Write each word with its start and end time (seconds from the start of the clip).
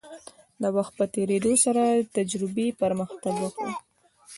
د 0.61 0.63
وخت 0.77 0.93
په 0.99 1.05
تیریدو 1.13 1.53
سره 1.65 1.83
تجربې 2.17 2.67
پرمختګ 2.81 3.33
وکړ. 3.43 3.67